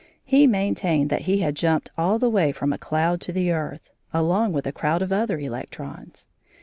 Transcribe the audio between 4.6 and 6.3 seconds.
a crowd of other electrons.